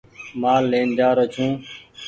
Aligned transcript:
مآل 0.41 0.63
لين 0.71 0.89
جآرو 0.97 1.25
ڇو۔ 1.33 1.47